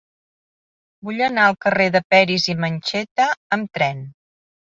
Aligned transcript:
Vull 1.09 1.21
anar 1.25 1.43
al 1.49 1.57
carrer 1.65 1.87
de 1.97 2.01
Peris 2.15 2.49
i 2.49 2.57
Mencheta 2.65 3.29
amb 3.61 3.71
tren. 3.81 4.03